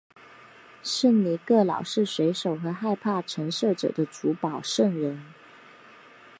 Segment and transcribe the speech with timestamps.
[0.81, 5.23] 圣尼各老是水手和害怕沉没者的主保圣人。